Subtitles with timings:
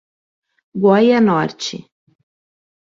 [0.85, 1.77] Goianorte